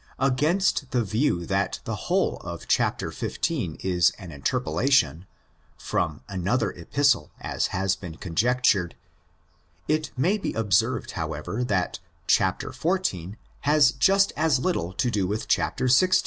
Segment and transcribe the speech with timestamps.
[0.17, 3.35] Against the view that the whole of chapter xv.
[3.35, 3.77] 18
[4.17, 5.27] an interpolation
[5.77, 8.95] (from another Epistle, as has been conjectured),
[9.87, 13.35] it may be observed, however, that chapter xvi.
[13.59, 16.19] has just as little to do with chapter xiv.